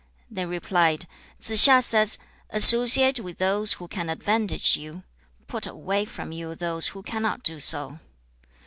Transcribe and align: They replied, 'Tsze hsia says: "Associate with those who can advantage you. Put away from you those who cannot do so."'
They 0.31 0.47
replied, 0.47 1.07
'Tsze 1.39 1.57
hsia 1.57 1.79
says: 1.83 2.17
"Associate 2.49 3.19
with 3.19 3.37
those 3.37 3.73
who 3.73 3.87
can 3.87 4.09
advantage 4.09 4.75
you. 4.75 5.03
Put 5.45 5.67
away 5.67 6.05
from 6.05 6.31
you 6.31 6.55
those 6.55 6.87
who 6.87 7.03
cannot 7.03 7.43
do 7.43 7.59
so."' 7.59 7.99